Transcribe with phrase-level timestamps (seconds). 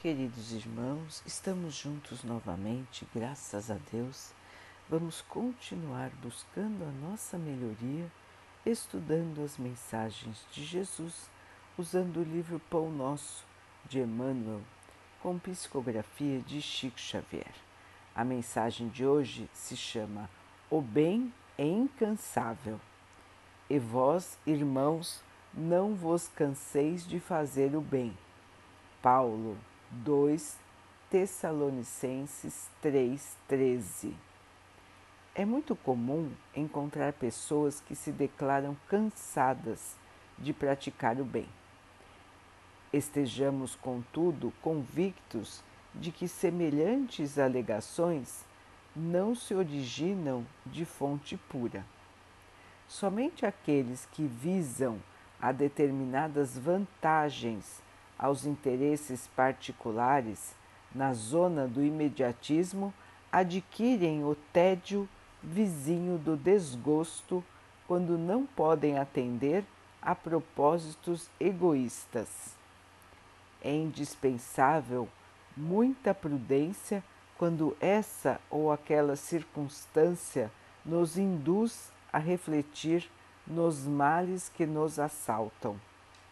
[0.00, 4.32] Queridos irmãos, estamos juntos novamente, graças a Deus.
[4.88, 8.10] Vamos continuar buscando a nossa melhoria,
[8.64, 11.28] estudando as mensagens de Jesus,
[11.76, 13.44] usando o livro Pão Nosso
[13.90, 14.62] de Emmanuel,
[15.22, 17.52] com psicografia de Chico Xavier.
[18.14, 20.30] A mensagem de hoje se chama
[20.70, 22.80] O Bem é Incansável.
[23.68, 25.22] E vós, irmãos,
[25.52, 28.16] não vos canseis de fazer o bem.
[29.02, 29.58] Paulo
[29.92, 30.56] 2
[31.10, 34.12] Tessalonicenses 3,13
[35.34, 39.96] É muito comum encontrar pessoas que se declaram cansadas
[40.38, 41.48] de praticar o bem.
[42.92, 45.60] Estejamos, contudo, convictos
[45.92, 48.44] de que semelhantes alegações
[48.94, 51.84] não se originam de fonte pura.
[52.86, 55.02] Somente aqueles que visam
[55.42, 57.82] a determinadas vantagens
[58.20, 60.54] aos interesses particulares
[60.94, 62.92] na zona do imediatismo
[63.32, 65.08] adquirem o tédio
[65.42, 67.42] vizinho do desgosto
[67.88, 69.64] quando não podem atender
[70.02, 72.28] a propósitos egoístas.
[73.62, 75.08] É indispensável
[75.56, 77.02] muita prudência
[77.38, 80.50] quando essa ou aquela circunstância
[80.84, 83.10] nos induz a refletir
[83.46, 85.80] nos males que nos assaltam,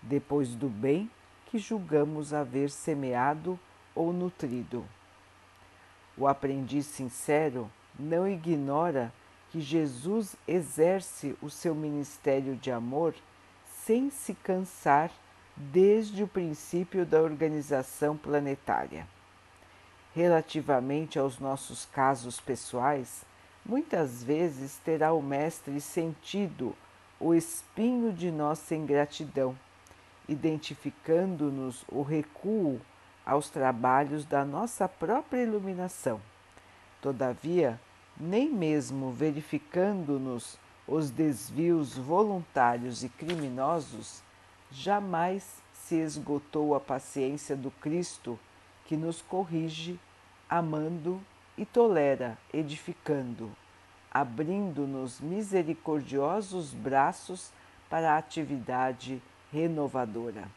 [0.00, 1.10] depois do bem
[1.52, 3.60] que julgamos haver semeado
[3.94, 4.86] ou nutrido.
[6.16, 9.12] O aprendiz sincero não ignora
[9.50, 13.14] que Jesus exerce o seu ministério de amor
[13.84, 15.10] sem se cansar
[15.54, 19.06] desde o princípio da organização planetária.
[20.14, 23.26] Relativamente aos nossos casos pessoais,
[23.62, 26.74] muitas vezes terá o Mestre sentido
[27.20, 29.54] o espinho de nossa ingratidão
[30.28, 32.80] identificando-nos o recuo
[33.24, 36.20] aos trabalhos da nossa própria iluminação.
[37.00, 37.80] Todavia,
[38.16, 44.22] nem mesmo verificando-nos os desvios voluntários e criminosos,
[44.70, 48.38] jamais se esgotou a paciência do Cristo
[48.84, 49.98] que nos corrige,
[50.48, 51.20] amando
[51.56, 53.50] e tolera, edificando,
[54.10, 57.50] abrindo-nos misericordiosos braços
[57.88, 60.48] para a atividade renovadora.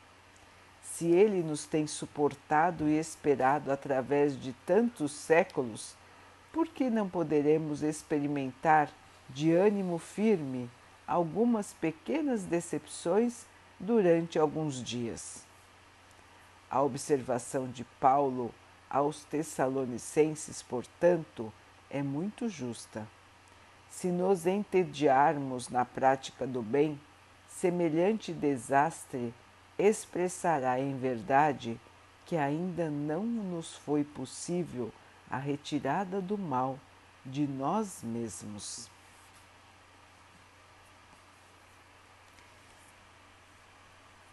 [0.81, 5.95] Se Ele nos tem suportado e esperado através de tantos séculos,
[6.53, 8.89] por que não poderemos experimentar
[9.29, 10.69] de ânimo firme
[11.05, 13.45] algumas pequenas decepções
[13.79, 15.43] durante alguns dias?
[16.69, 18.53] A observação de Paulo
[18.89, 21.51] aos Tessalonicenses, portanto,
[21.89, 23.05] é muito justa.
[23.89, 26.99] Se nos entediarmos na prática do bem,
[27.59, 29.33] semelhante desastre
[29.77, 31.79] expressará em verdade
[32.25, 34.91] que ainda não nos foi possível
[35.29, 36.77] a retirada do mal
[37.25, 38.89] de nós mesmos.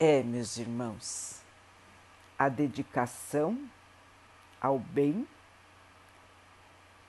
[0.01, 1.41] É, meus irmãos,
[2.37, 3.57] a dedicação
[4.61, 5.27] ao bem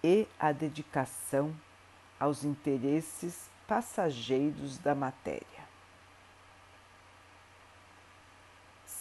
[0.04, 1.56] e a dedicação
[2.20, 5.53] aos interesses passageiros da matéria.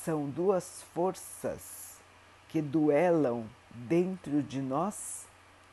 [0.04, 1.96] São duas forças
[2.48, 5.26] que duelam dentro de nós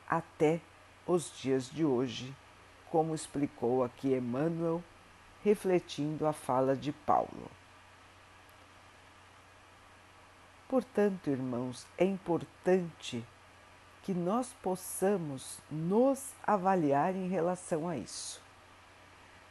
[0.07, 0.61] até
[1.05, 2.33] os dias de hoje,
[2.91, 4.83] como explicou aqui Emmanuel,
[5.43, 7.49] refletindo a fala de Paulo.
[10.67, 13.25] Portanto, irmãos, é importante
[14.03, 18.39] que nós possamos nos avaliar em relação a isso.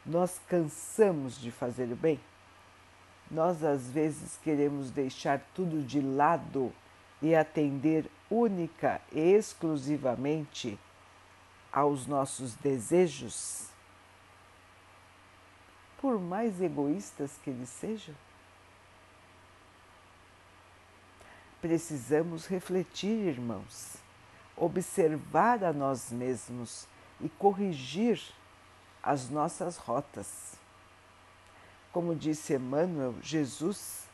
[0.05, 2.19] Nós cansamos de fazer o bem?
[3.29, 6.73] Nós às vezes queremos deixar tudo de lado
[7.21, 10.79] e atender única e exclusivamente
[11.71, 13.67] aos nossos desejos,
[16.01, 18.15] por mais egoístas que eles sejam.
[21.61, 23.97] Precisamos refletir, irmãos,
[24.55, 26.87] observar a nós mesmos
[27.19, 28.19] e corrigir
[29.03, 30.53] as nossas rotas.
[31.91, 34.07] Como disse Emmanuel, Jesus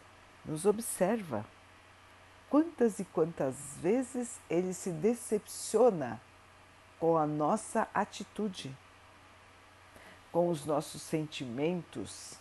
[0.45, 1.45] nos observa.
[2.49, 6.21] Quantas e quantas vezes ele se decepciona
[6.99, 8.75] com a nossa atitude,
[10.31, 12.39] com os nossos sentimentos,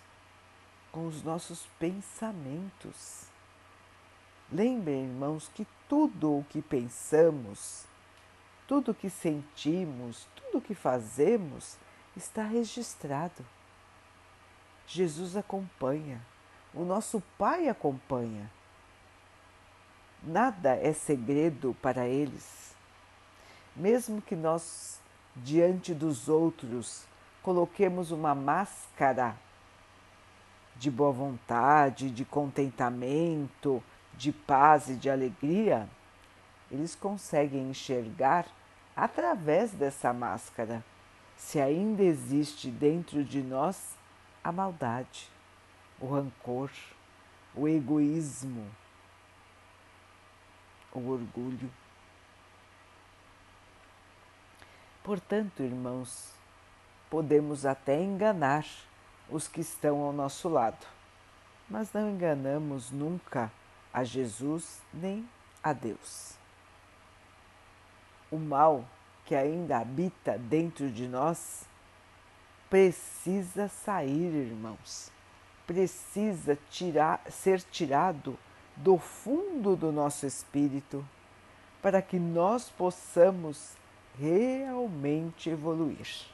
[0.93, 3.25] com os nossos pensamentos.
[4.53, 7.85] Lembrem, irmãos, que tudo o que pensamos,
[8.69, 11.77] tudo o que sentimos, tudo o que fazemos
[12.17, 13.45] está registrado.
[14.87, 16.21] Jesus acompanha,
[16.73, 18.51] o nosso Pai acompanha.
[20.23, 22.75] nada é segredo para eles.
[23.77, 25.01] Mesmo que nós,
[25.37, 27.05] diante dos outros,
[27.43, 29.37] coloquemos uma máscara
[30.77, 33.83] de boa vontade, de contentamento,
[34.15, 35.89] de paz e de alegria,
[36.71, 38.47] eles conseguem enxergar
[38.97, 40.85] através dessa máscara
[41.37, 43.97] se ainda existe dentro de nós
[44.45, 45.31] a maldade,
[45.99, 46.71] o rancor,
[47.55, 48.71] o egoísmo,
[50.93, 51.71] o orgulho.
[55.03, 56.35] Portanto, irmãos,
[57.09, 58.67] podemos até enganar
[59.31, 60.87] os que estão ao nosso lado,
[61.69, 63.51] mas não enganamos nunca
[63.93, 65.27] a Jesus nem
[65.63, 66.35] a Deus.
[68.31, 68.85] O mal
[69.25, 71.67] que ainda habita dentro de nós
[72.75, 75.09] precisa sair, irmãos.
[75.65, 78.37] Precisa tirar, ser tirado
[78.75, 81.07] do fundo do nosso espírito
[81.81, 83.77] para que nós possamos
[84.19, 86.27] realmente evoluir.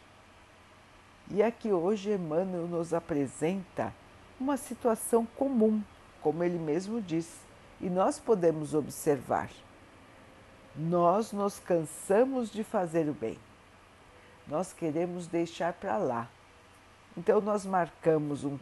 [1.31, 3.93] E aqui hoje Emmanuel nos apresenta
[4.41, 5.83] uma situação comum,
[6.23, 7.39] como ele mesmo diz,
[7.79, 9.51] e nós podemos observar.
[10.75, 13.37] Nós nos cansamos de fazer o bem.
[14.51, 16.29] Nós queremos deixar para lá.
[17.17, 18.59] Então nós marcamos um,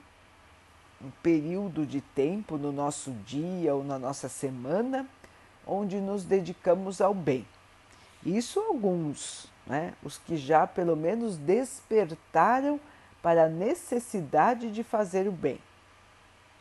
[1.03, 5.09] um período de tempo no nosso dia ou na nossa semana
[5.67, 7.47] onde nos dedicamos ao bem.
[8.23, 9.95] Isso alguns, né?
[10.03, 12.79] os que já pelo menos despertaram
[13.23, 15.59] para a necessidade de fazer o bem.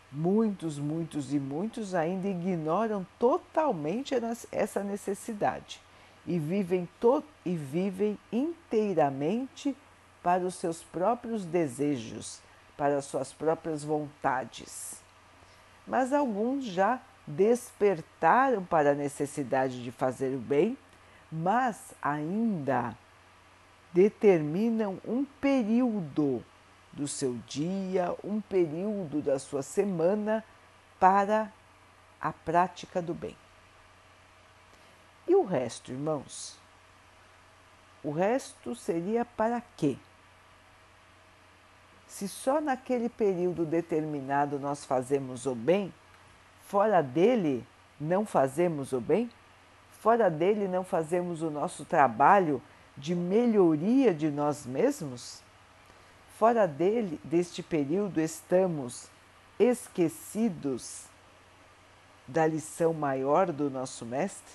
[0.09, 4.15] Muitos, muitos e muitos ainda ignoram totalmente
[4.53, 5.81] essa necessidade
[6.27, 6.87] e vivem,
[7.45, 9.75] e vivem inteiramente
[10.21, 12.41] para os seus próprios desejos,
[12.75, 15.01] para as suas próprias vontades.
[15.87, 20.77] Mas alguns já despertaram para a necessidade de fazer o bem
[21.31, 22.95] mas ainda
[23.93, 26.43] determinam um período
[26.93, 30.43] do seu dia, um período da sua semana
[30.99, 31.51] para
[32.19, 33.35] a prática do bem.
[35.47, 36.55] Resto, irmãos?
[38.03, 39.97] O resto seria para quê?
[42.07, 45.93] Se só naquele período determinado nós fazemos o bem,
[46.67, 47.65] fora dele
[47.99, 49.29] não fazemos o bem?
[49.99, 52.61] Fora dele não fazemos o nosso trabalho
[52.95, 55.41] de melhoria de nós mesmos?
[56.37, 59.07] Fora dele, deste período, estamos
[59.59, 61.05] esquecidos
[62.27, 64.53] da lição maior do nosso Mestre,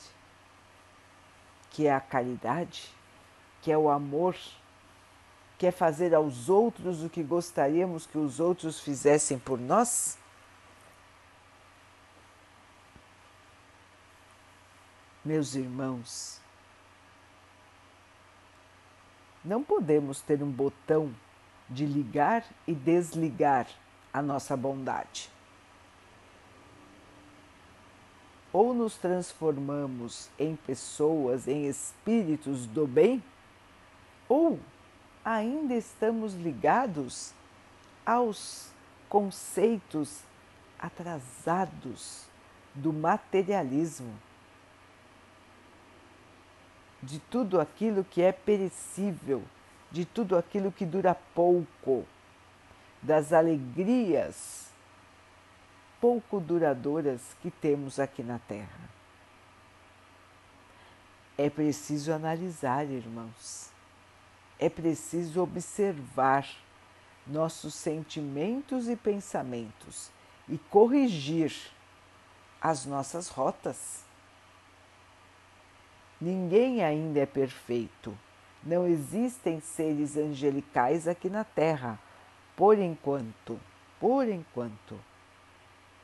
[1.73, 2.91] que é a caridade,
[3.63, 4.37] que é o amor,
[5.59, 10.19] que é fazer aos outros o que gostaríamos que os outros fizessem por nós?
[15.25, 16.41] Meus irmãos,
[19.45, 21.15] não podemos ter um botão
[21.71, 23.67] de ligar e desligar
[24.13, 25.31] a nossa bondade.
[28.53, 33.23] Ou nos transformamos em pessoas, em espíritos do bem,
[34.29, 34.61] ou
[35.25, 37.33] ainda estamos ligados
[38.05, 38.71] aos
[39.09, 40.21] conceitos
[40.79, 42.27] atrasados
[42.75, 44.13] do materialismo?
[47.03, 49.43] De tudo aquilo que é perecível,
[49.91, 52.07] de tudo aquilo que dura pouco,
[53.03, 54.72] das alegrias
[56.03, 58.91] pouco duradouras que temos aqui na Terra.
[61.39, 63.71] É preciso analisar, irmãos.
[64.59, 66.47] É preciso observar
[67.27, 70.11] nossos sentimentos e pensamentos
[70.47, 71.55] e corrigir
[72.61, 74.05] as nossas rotas
[76.23, 78.17] Ninguém ainda é perfeito.
[78.63, 81.99] Não existem seres angelicais aqui na Terra,
[82.55, 83.59] por enquanto.
[83.99, 85.01] Por enquanto.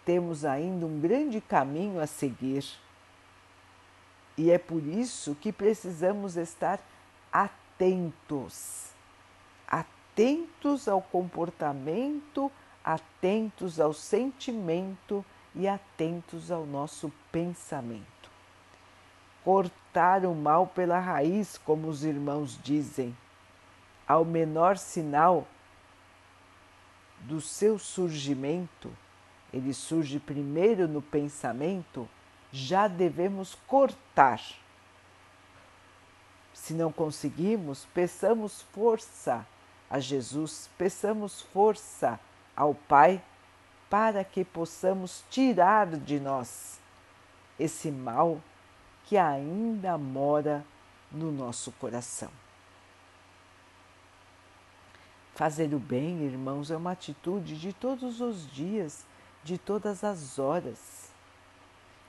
[0.09, 2.65] Temos ainda um grande caminho a seguir.
[4.38, 6.81] E é por isso que precisamos estar
[7.31, 8.93] atentos.
[9.67, 12.50] Atentos ao comportamento,
[12.83, 15.23] atentos ao sentimento
[15.55, 18.19] e atentos ao nosso pensamento
[19.45, 23.17] cortar o mal pela raiz, como os irmãos dizem.
[24.07, 25.47] Ao menor sinal
[27.21, 28.91] do seu surgimento,
[29.52, 32.09] ele surge primeiro no pensamento,
[32.52, 34.40] já devemos cortar.
[36.52, 39.47] Se não conseguimos, peçamos força
[39.90, 42.21] a Jesus, peçamos força
[42.55, 43.23] ao Pai
[43.88, 46.78] para que possamos tirar de nós
[47.59, 48.40] esse mal
[49.07, 50.64] que ainda mora
[51.11, 52.31] no nosso coração.
[55.35, 59.07] Fazer o bem, irmãos, é uma atitude de todos os dias,
[59.49, 61.09] de todas as horas,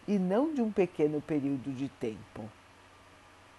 [0.05, 2.43] e não de um pequeno período de tempo.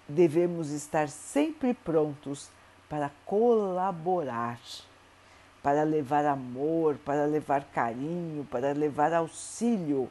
[0.06, 2.50] Devemos estar sempre prontos
[2.90, 4.60] para colaborar,
[5.62, 10.10] para levar amor, para levar carinho, para levar auxílio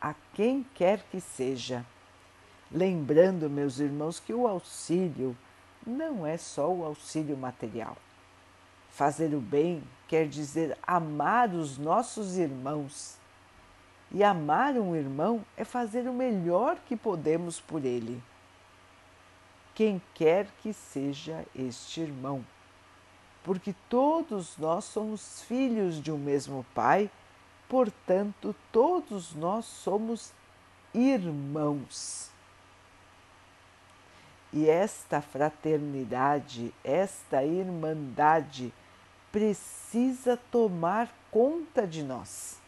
[0.00, 1.84] a quem quer que seja.
[2.70, 5.36] Lembrando, meus irmãos, que o auxílio
[5.84, 7.96] não é só o auxílio material.
[8.90, 13.16] Fazer o bem quer dizer amar os nossos irmãos.
[14.12, 18.20] E amar um irmão é fazer o melhor que podemos por ele
[19.80, 22.44] quem quer que seja este irmão,
[23.42, 27.10] porque todos nós somos filhos de um mesmo Pai,
[27.66, 30.34] portanto, todos nós somos
[30.92, 32.30] irmãos.
[34.52, 38.74] E esta fraternidade, esta irmandade
[39.32, 42.58] precisa tomar conta de nós.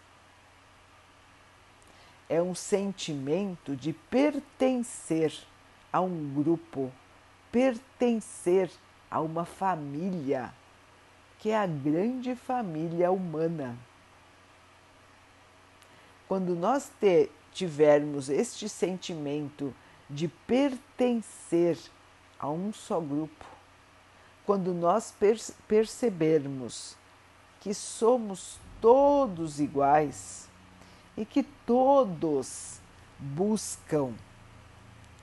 [2.28, 5.32] É um sentimento de pertencer
[5.92, 6.90] a um grupo,
[7.50, 8.70] pertencer
[9.10, 10.52] a uma família,
[11.38, 13.76] que é a grande família humana.
[16.26, 19.74] Quando nós te, tivermos este sentimento
[20.08, 21.76] de pertencer
[22.38, 23.51] a um só grupo,
[24.44, 25.14] quando nós
[25.68, 26.96] percebermos
[27.60, 30.48] que somos todos iguais
[31.16, 32.80] e que todos
[33.18, 34.12] buscam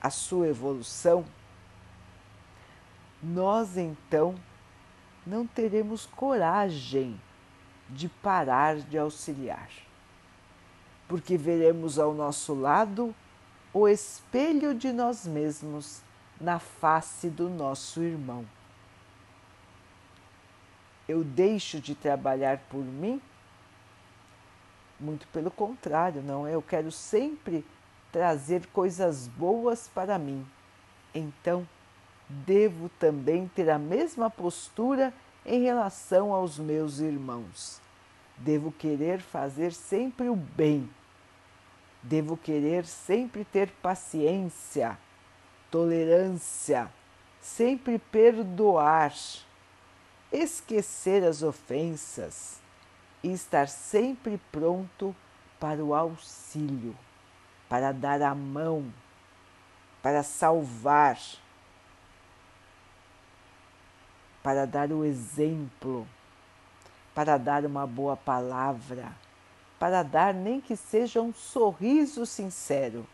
[0.00, 1.24] a sua evolução,
[3.22, 4.34] nós então
[5.26, 7.20] não teremos coragem
[7.90, 9.68] de parar de auxiliar,
[11.06, 13.14] porque veremos ao nosso lado
[13.74, 16.00] o espelho de nós mesmos
[16.40, 18.46] na face do nosso irmão.
[21.10, 23.20] Eu deixo de trabalhar por mim?
[25.00, 26.54] Muito pelo contrário, não é?
[26.54, 27.66] Eu quero sempre
[28.12, 30.46] trazer coisas boas para mim.
[31.12, 31.66] Então,
[32.28, 35.12] devo também ter a mesma postura
[35.44, 37.80] em relação aos meus irmãos.
[38.36, 40.88] Devo querer fazer sempre o bem.
[42.04, 44.96] Devo querer sempre ter paciência,
[45.72, 46.88] tolerância,
[47.40, 49.12] sempre perdoar,
[50.32, 52.60] esquecer as ofensas
[53.22, 55.14] e estar sempre pronto
[55.58, 56.96] para o auxílio
[57.70, 58.92] para dar a mão,
[60.02, 61.16] para salvar,
[64.42, 66.04] para dar o exemplo,
[67.14, 69.12] para dar uma boa palavra,
[69.78, 73.06] para dar nem que seja um sorriso sincero.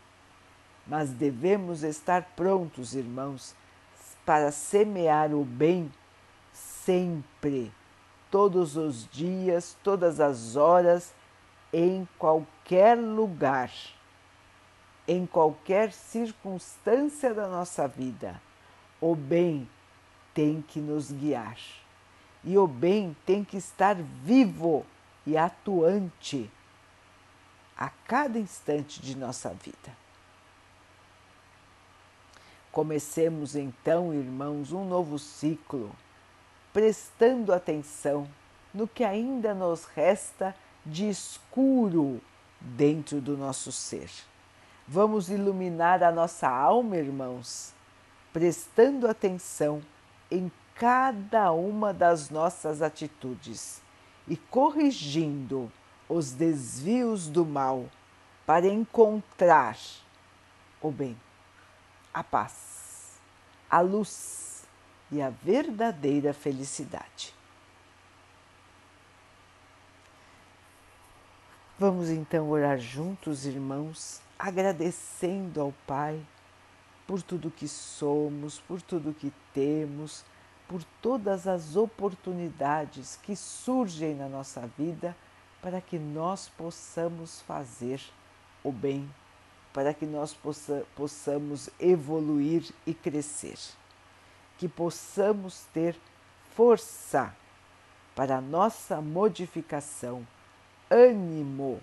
[0.87, 3.53] Mas devemos estar prontos, irmãos,
[4.25, 5.91] para semear o bem
[6.87, 7.69] sempre,
[8.31, 11.13] todos os dias, todas as horas,
[11.73, 13.69] em qualquer lugar
[15.07, 18.41] em qualquer circunstância da nossa vida.
[18.99, 19.67] O bem
[20.33, 21.57] tem que nos guiar
[22.43, 24.85] e o bem tem que estar vivo
[25.25, 26.51] e atuante
[27.77, 29.95] a cada instante de nossa vida.
[32.71, 35.95] Comecemos então, irmãos, um novo ciclo,
[36.77, 38.27] prestando atenção
[38.71, 40.55] no que ainda nos resta
[40.85, 42.21] de escuro
[42.61, 44.11] dentro do nosso ser.
[44.87, 47.73] Vamos iluminar a nossa alma, irmãos,
[48.31, 49.81] prestando atenção
[50.29, 53.81] em cada uma das nossas atitudes
[54.27, 55.71] e corrigindo
[56.07, 57.87] os desvios do mal
[58.45, 59.79] para encontrar
[60.79, 61.17] o bem,
[62.13, 63.17] a paz,
[63.67, 64.46] a luz
[65.11, 67.33] e a verdadeira felicidade.
[71.79, 76.21] Vamos então orar juntos, irmãos agradecendo ao Pai
[77.07, 80.23] por tudo que somos, por tudo que temos,
[80.67, 85.15] por todas as oportunidades que surgem na nossa vida
[85.61, 88.01] para que nós possamos fazer
[88.63, 89.09] o bem,
[89.73, 93.57] para que nós possa, possamos evoluir e crescer,
[94.57, 95.95] que possamos ter
[96.55, 97.35] força
[98.15, 100.25] para nossa modificação,
[100.89, 101.79] ânimo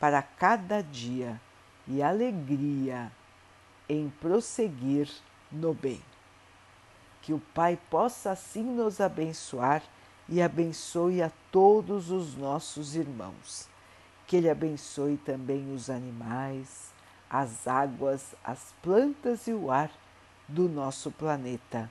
[0.00, 1.40] para cada dia
[1.86, 3.12] e alegria
[3.88, 5.08] em prosseguir
[5.52, 6.02] no bem.
[7.22, 9.82] Que o Pai possa assim nos abençoar
[10.28, 13.68] e abençoe a todos os nossos irmãos.
[14.26, 16.92] Que Ele abençoe também os animais,
[17.28, 19.90] as águas, as plantas e o ar
[20.48, 21.90] do nosso planeta